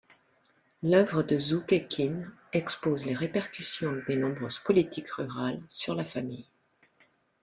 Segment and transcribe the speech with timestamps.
[0.81, 6.47] L'oeuvre de Zhou Keqin expose les répercussions des nombreuses politiques rurales sur la famille.